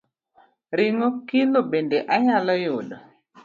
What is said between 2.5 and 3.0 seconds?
yudo?